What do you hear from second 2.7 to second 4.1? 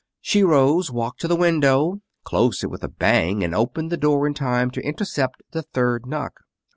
with a bang, and opened the